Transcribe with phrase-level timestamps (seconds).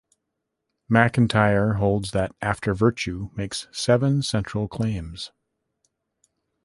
[0.89, 5.31] MacIntyre holds that "After Virtue" makes seven central claims.